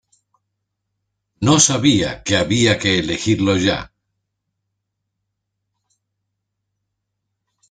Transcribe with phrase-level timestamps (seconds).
[1.41, 3.93] No sabía que había que elegirlo ya.